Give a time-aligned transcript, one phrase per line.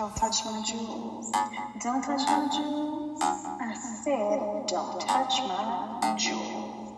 [0.00, 1.30] Don't touch my jewels.
[1.82, 3.18] Don't touch my jewels.
[3.20, 6.94] I said, don't touch my jewels.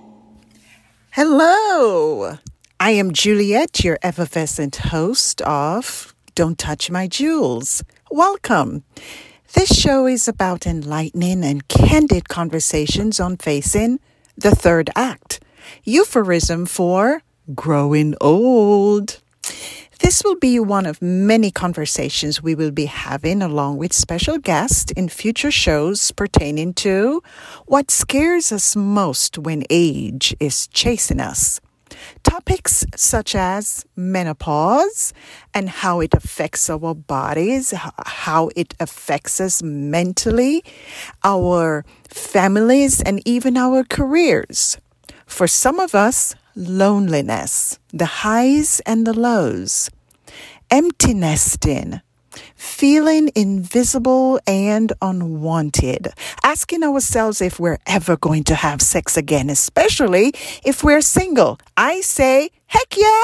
[1.11, 2.39] Hello.
[2.79, 7.83] I am Juliet, your effervescent host of Don't Touch My Jewels.
[8.09, 8.85] Welcome.
[9.53, 13.99] This show is about enlightening and candid conversations on facing
[14.37, 15.41] the third act,
[15.83, 17.23] euphorism for
[17.53, 19.19] growing old.
[20.03, 24.91] This will be one of many conversations we will be having along with special guests
[24.93, 27.23] in future shows pertaining to
[27.67, 31.61] what scares us most when age is chasing us.
[32.25, 35.15] Topics such as menopause
[35.55, 37.73] and how it affects our bodies,
[38.05, 40.65] how it affects us mentally,
[41.23, 44.79] our families, and even our careers.
[45.27, 49.91] For some of us, loneliness, the highs and the lows,
[50.71, 52.01] empty nesting,
[52.55, 56.09] feeling invisible and unwanted,
[56.43, 60.33] asking ourselves if we're ever going to have sex again, especially
[60.65, 61.59] if we're single.
[61.77, 63.23] I say, heck yeah!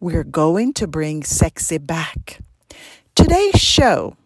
[0.00, 2.40] We're going to bring sexy back.
[3.14, 4.16] Today's show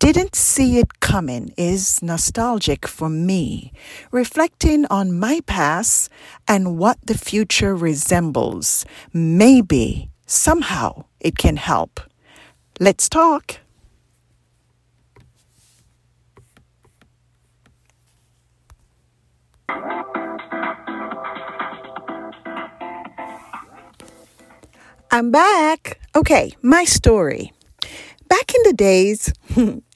[0.00, 3.70] didn't see it coming is nostalgic for me,
[4.10, 6.08] reflecting on my past
[6.48, 8.86] and what the future resembles.
[9.12, 12.00] Maybe, somehow, it can help.
[12.80, 13.58] Let's talk.
[25.10, 26.00] I'm back.
[26.16, 27.52] Okay, my story.
[28.28, 29.32] Back in the days,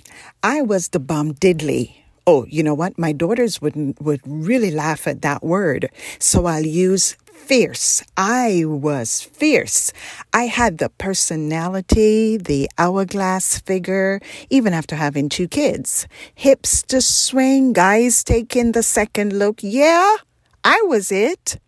[0.44, 1.94] I was the bomb diddly.
[2.26, 2.98] Oh, you know what?
[2.98, 5.88] My daughters would would really laugh at that word.
[6.18, 8.04] So I'll use fierce.
[8.14, 9.90] I was fierce.
[10.34, 16.06] I had the personality, the hourglass figure, even after having two kids.
[16.34, 19.60] Hips to swing, guys taking the second look.
[19.62, 20.16] Yeah,
[20.62, 21.58] I was it.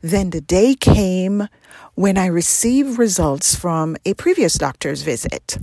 [0.00, 1.46] Then the day came
[1.94, 5.58] when I received results from a previous doctor's visit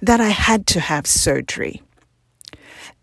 [0.00, 1.82] that I had to have surgery.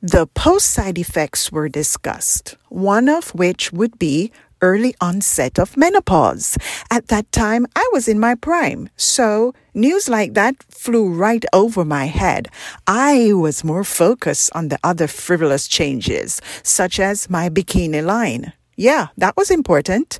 [0.01, 4.31] The post side effects were discussed, one of which would be
[4.61, 6.57] early onset of menopause.
[6.89, 11.83] At that time, I was in my prime, so news like that flew right over
[11.83, 12.47] my head.
[12.87, 18.53] I was more focused on the other frivolous changes, such as my bikini line.
[18.75, 20.19] Yeah, that was important.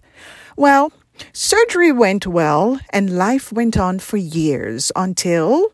[0.58, 0.92] Well,
[1.34, 5.72] surgery went well, and life went on for years until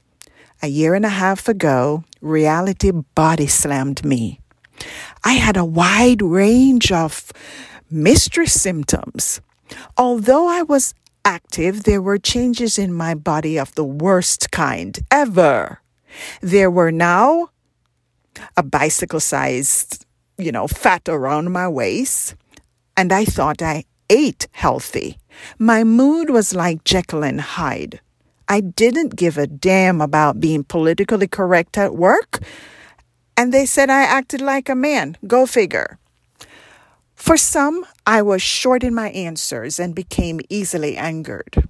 [0.62, 4.40] a year and a half ago, reality body slammed me.
[5.23, 7.31] I had a wide range of
[7.90, 9.41] mystery symptoms.
[9.97, 10.94] Although I was
[11.25, 15.81] active, there were changes in my body of the worst kind ever.
[16.41, 17.50] There were now
[18.56, 20.06] a bicycle sized,
[20.38, 22.35] you know, fat around my waist,
[22.95, 25.18] and I thought I ate healthy.
[25.59, 28.00] My mood was like Jekyll and Hyde.
[28.50, 32.40] I didn't give a damn about being politically correct at work.
[33.35, 35.18] And they said I acted like a man.
[35.28, 36.00] Go figure.
[37.16, 41.68] For some, I was short in my answers and became easily angered.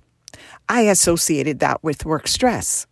[0.70, 2.86] I associated that with work stress.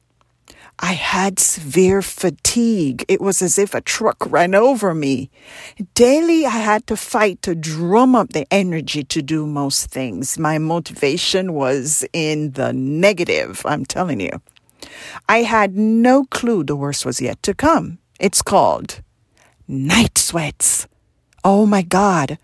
[0.80, 3.06] I had severe fatigue.
[3.08, 5.30] It was as if a truck ran over me.
[5.94, 10.38] Daily, I had to fight to drum up the energy to do most things.
[10.38, 14.42] My motivation was in the negative, I'm telling you.
[15.30, 18.00] I had no clue the worst was yet to come.
[18.20, 19.02] It's called
[19.68, 20.88] night sweats.
[21.44, 22.38] Oh my God.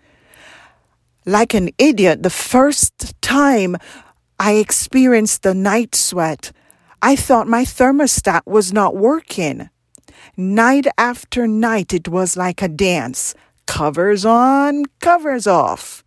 [1.26, 3.76] Like an idiot, the first time
[4.38, 6.50] I experienced the night sweat,
[7.04, 9.68] I thought my thermostat was not working.
[10.36, 13.34] Night after night, it was like a dance.
[13.66, 16.04] Covers on, covers off.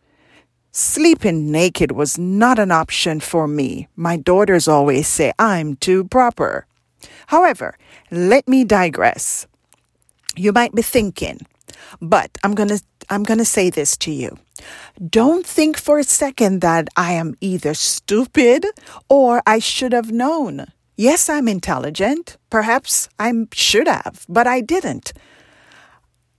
[0.72, 3.90] Sleeping naked was not an option for me.
[3.98, 6.66] My daughters always say I'm too proper.
[7.28, 7.78] However,
[8.10, 9.48] let me digress.
[10.38, 11.40] You might be thinking,
[12.02, 14.38] but I'm going to I'm going to say this to you.
[14.98, 18.66] Don't think for a second that I am either stupid
[19.10, 20.68] or I should have known.
[20.98, 22.38] Yes, I'm intelligent.
[22.50, 25.12] Perhaps I should have, but I didn't.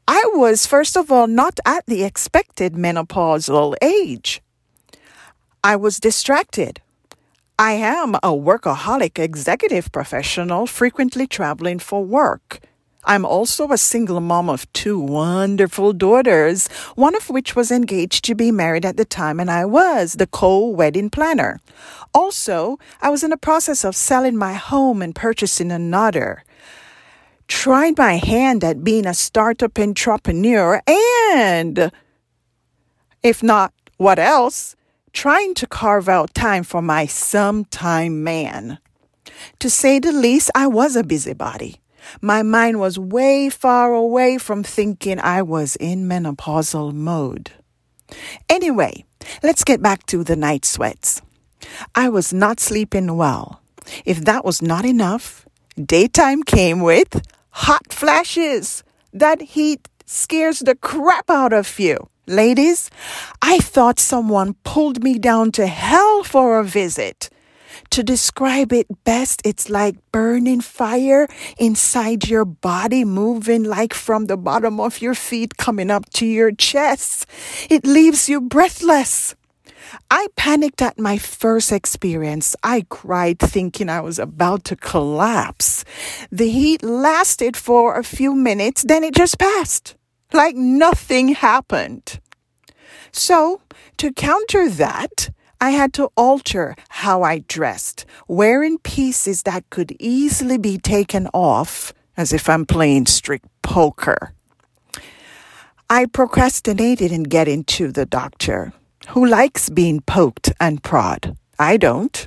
[0.09, 4.41] I was, first of all, not at the expected menopausal age.
[5.63, 6.81] I was distracted.
[7.59, 12.61] I am a workaholic executive professional, frequently traveling for work.
[13.07, 16.67] I'm also a single mom of two wonderful daughters,
[16.97, 20.27] one of which was engaged to be married at the time, and I was the
[20.27, 21.61] co wedding planner.
[22.13, 26.43] Also, I was in the process of selling my home and purchasing another.
[27.49, 31.93] tried my hand at being a startup entrepreneur and,
[33.23, 34.75] if not, what else?
[35.13, 38.79] Trying to carve out time for my sometime man.
[39.61, 41.77] To say the least, I was a busybody.
[42.21, 47.53] My mind was way far away from thinking I was in menopausal mode.
[48.49, 49.05] Anyway,
[49.43, 51.23] let's get back to the night sweats.
[51.95, 53.61] I was not sleeping well.
[54.05, 55.47] If that was not enough,
[55.83, 58.83] daytime came with hot flashes.
[59.13, 62.09] That heat scares the crap out of you.
[62.27, 62.91] Ladies,
[63.41, 67.31] I thought someone pulled me down to hell for a visit.
[67.97, 71.27] To describe it best, it's like burning fire
[71.57, 76.53] inside your body, moving like from the bottom of your feet coming up to your
[76.53, 77.25] chest.
[77.71, 79.35] It leaves you breathless.
[80.11, 82.55] I panicked at my first experience.
[82.63, 85.83] I cried thinking I was about to collapse.
[86.31, 89.97] The heat lasted for a few minutes, then it just passed.
[90.35, 92.21] Like nothing happened.
[93.11, 93.63] So,
[93.97, 100.59] to counter that, I had to alter how I dressed, wearing pieces that could easily
[100.59, 104.33] be taken off as if I'm playing strict poker.
[105.89, 108.73] I procrastinated in getting to the doctor,
[109.09, 111.37] who likes being poked and prod.
[111.59, 112.27] I don't.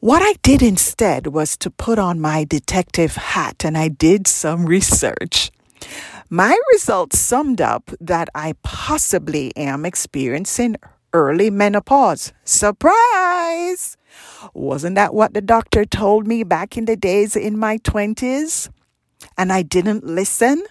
[0.00, 4.66] What I did instead was to put on my detective hat and I did some
[4.66, 5.50] research.
[6.28, 10.76] My results summed up that I possibly am experiencing
[11.14, 12.34] early menopause.
[12.44, 13.96] Surprise!
[14.52, 18.68] Wasn't that what the doctor told me back in the days in my 20s?
[19.38, 20.64] And I didn't listen?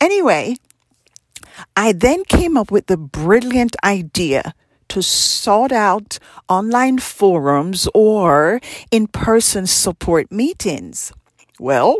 [0.00, 0.56] Anyway,
[1.74, 4.54] I then came up with the brilliant idea
[4.88, 6.18] to sort out
[6.48, 8.60] online forums or
[8.90, 11.12] in person support meetings.
[11.58, 11.98] Well,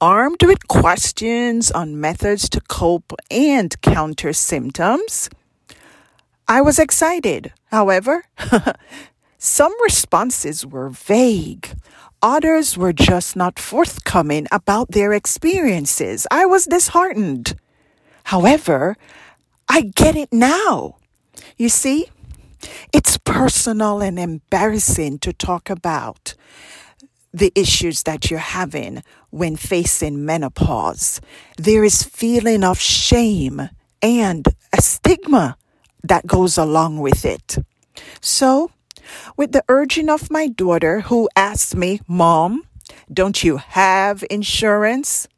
[0.00, 5.30] armed with questions on methods to cope and counter symptoms,
[6.50, 7.52] I was excited.
[7.66, 8.24] However,
[9.38, 11.76] some responses were vague.
[12.22, 16.26] Others were just not forthcoming about their experiences.
[16.28, 17.54] I was disheartened.
[18.24, 18.96] However,
[19.68, 20.96] I get it now.
[21.56, 22.08] You see,
[22.92, 26.34] it's personal and embarrassing to talk about
[27.32, 31.20] the issues that you're having when facing menopause.
[31.58, 33.68] There is feeling of shame
[34.02, 35.56] and a stigma
[36.02, 37.58] that goes along with it.
[38.20, 38.70] So,
[39.36, 42.64] with the urging of my daughter, who asked me, Mom,
[43.12, 45.28] don't you have insurance?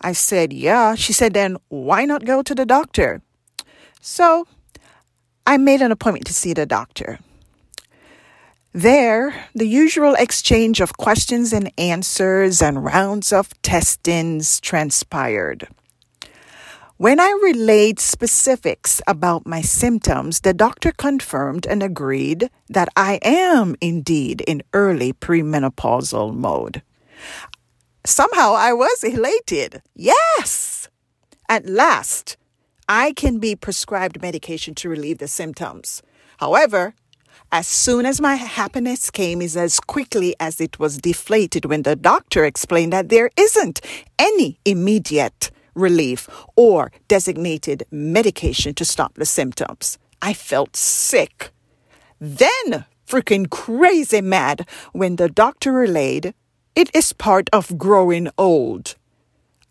[0.00, 0.94] I said, Yeah.
[0.94, 3.22] She said, Then why not go to the doctor?
[4.00, 4.46] So
[5.46, 7.18] I made an appointment to see the doctor.
[8.72, 15.66] There, the usual exchange of questions and answers and rounds of testings transpired.
[17.00, 23.74] When I relayed specifics about my symptoms, the doctor confirmed and agreed that I am
[23.80, 26.82] indeed in early premenopausal mode.
[28.04, 29.80] Somehow I was elated.
[29.96, 30.90] Yes!
[31.48, 32.36] At last,
[32.86, 36.02] I can be prescribed medication to relieve the symptoms.
[36.36, 36.92] However,
[37.50, 41.96] as soon as my happiness came is as quickly as it was deflated when the
[41.96, 43.80] doctor explained that there isn't
[44.18, 49.98] any immediate relief or designated medication to stop the symptoms.
[50.22, 51.50] I felt sick.
[52.20, 56.34] Then, freaking crazy mad when the doctor relayed,
[56.74, 58.96] it is part of growing old.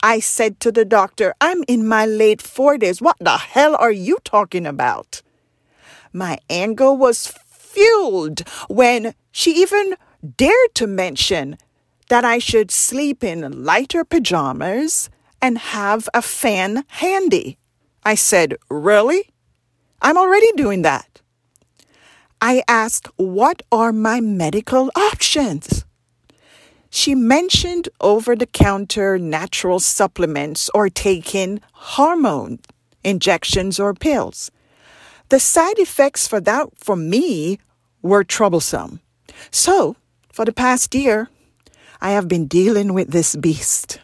[0.01, 3.01] I said to the doctor, I'm in my late 40s.
[3.01, 5.21] What the hell are you talking about?
[6.13, 9.95] My anger was fueled when she even
[10.37, 11.57] dared to mention
[12.09, 15.09] that I should sleep in lighter pajamas
[15.41, 17.57] and have a fan handy.
[18.03, 19.29] I said, Really?
[20.01, 21.21] I'm already doing that.
[22.41, 25.85] I asked, What are my medical options?
[26.89, 32.59] She mentioned over the counter natural supplements or taking hormone
[33.03, 34.51] injections or pills.
[35.29, 37.59] The side effects for that for me
[38.01, 39.01] were troublesome.
[39.51, 39.95] So,
[40.31, 41.29] for the past year,
[42.01, 43.99] I have been dealing with this beast.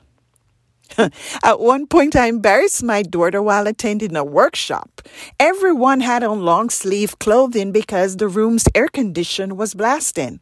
[1.43, 5.01] At one point, I embarrassed my daughter while attending a workshop.
[5.39, 10.39] Everyone had on long sleeve clothing because the room's air condition was blasting.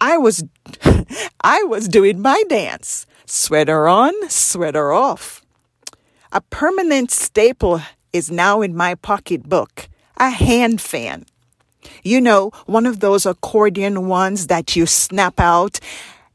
[0.00, 0.44] I was,
[1.40, 3.06] I was doing my dance.
[3.26, 5.42] Sweater on, sweater off.
[6.32, 9.88] A permanent staple is now in my pocketbook.
[10.16, 11.26] A hand fan.
[12.02, 15.80] You know, one of those accordion ones that you snap out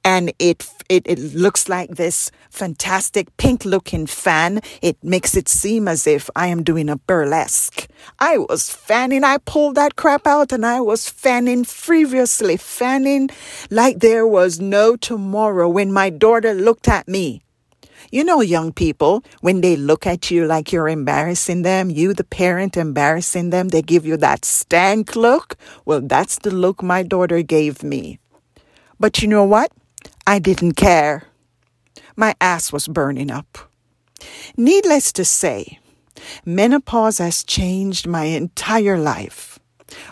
[0.05, 4.61] and it, it, it looks like this fantastic pink looking fan.
[4.83, 7.87] It makes it seem as if I am doing a burlesque.
[8.19, 13.31] I was fanning, I pulled that crap out and I was fanning frivolously, fanning
[13.71, 17.41] like there was no tomorrow when my daughter looked at me.
[18.11, 22.23] You know, young people, when they look at you like you're embarrassing them, you, the
[22.23, 25.57] parent, embarrassing them, they give you that stank look.
[25.83, 28.19] Well, that's the look my daughter gave me.
[28.99, 29.71] But you know what?
[30.27, 31.23] I didn't care.
[32.15, 33.69] My ass was burning up.
[34.57, 35.79] Needless to say,
[36.45, 39.59] menopause has changed my entire life.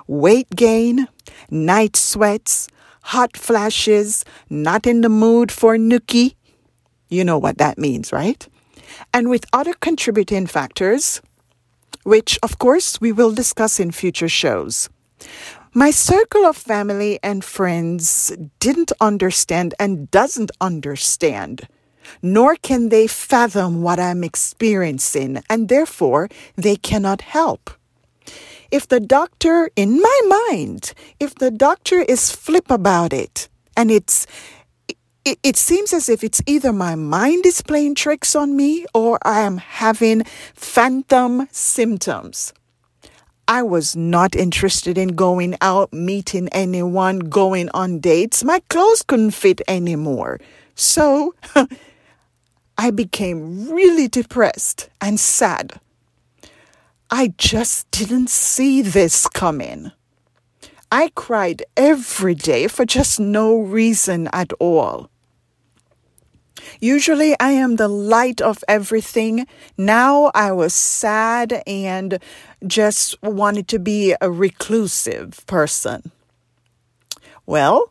[0.06, 1.08] Weight gain,
[1.50, 2.68] night sweats,
[3.02, 6.36] hot flashes, not in the mood for nookie.
[7.10, 8.48] You know what that means, right?
[9.14, 11.22] And with other contributing factors,
[12.04, 14.90] which of course we will discuss in future shows.
[15.76, 21.68] My circle of family and friends didn't understand and doesn't understand,
[22.22, 27.72] nor can they fathom what I'm experiencing, and therefore they cannot help.
[28.70, 34.28] If the doctor, in my mind, if the doctor is flip about it, and it's
[35.26, 39.18] it, it seems as if it's either my mind is playing tricks on me or
[39.24, 42.54] I am having phantom symptoms.
[43.48, 48.44] I was not interested in going out, meeting anyone, going on dates.
[48.44, 50.40] My clothes couldn't fit anymore.
[50.76, 51.36] So
[52.78, 55.80] I became really depressed and sad.
[57.12, 59.92] I just didn't see this coming.
[60.92, 65.10] I cried every day for just no reason at all.
[66.80, 69.48] Usually I am the light of everything.
[69.78, 72.20] Now I was sad and
[72.66, 76.12] just wanted to be a reclusive person.
[77.46, 77.90] Well,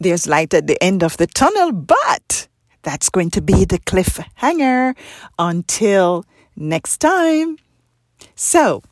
[0.00, 2.48] there's light at the end of the tunnel, but
[2.82, 4.96] that's going to be the cliffhanger
[5.38, 6.24] until
[6.56, 7.58] next time.
[8.34, 8.82] So,